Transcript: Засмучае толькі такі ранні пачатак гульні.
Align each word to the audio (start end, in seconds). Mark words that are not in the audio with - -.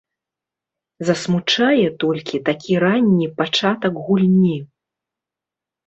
Засмучае 1.09 1.85
толькі 2.05 2.43
такі 2.49 2.73
ранні 2.87 3.31
пачатак 3.37 3.93
гульні. 4.09 4.57